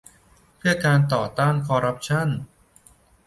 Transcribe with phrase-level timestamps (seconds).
[0.57, 2.29] เพื่อการต่อต้านคอร์รัปชั่น